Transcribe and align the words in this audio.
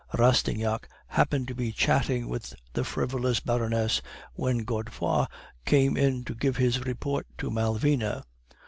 "Rastignac 0.17 0.87
happened 1.09 1.47
to 1.49 1.53
be 1.53 1.71
chatting 1.71 2.27
with 2.27 2.55
the 2.73 2.83
frivolous 2.83 3.39
Baroness 3.39 4.01
when 4.33 4.65
Godefroid 4.65 5.27
came 5.63 5.95
in 5.95 6.23
to 6.23 6.33
give 6.33 6.57
his 6.57 6.83
report 6.87 7.27
to 7.37 7.51
Malvina. 7.51 8.23